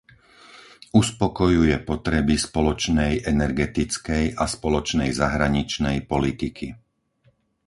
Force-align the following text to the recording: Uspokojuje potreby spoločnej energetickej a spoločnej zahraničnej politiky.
Uspokojuje 0.99 1.75
potreby 1.89 2.33
spoločnej 2.47 3.13
energetickej 3.33 4.23
a 4.33 4.45
spoločnej 4.55 5.09
zahraničnej 5.21 5.97
politiky. 6.13 6.67